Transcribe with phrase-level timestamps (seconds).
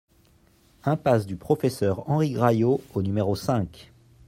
[0.83, 3.91] Impasse du Professeur Henri Graillot au numéro cinq